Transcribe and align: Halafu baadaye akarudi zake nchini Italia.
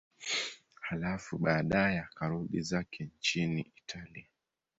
Halafu 0.81 1.37
baadaye 1.37 1.99
akarudi 1.99 2.61
zake 2.61 3.09
nchini 3.17 3.71
Italia. 3.75 4.25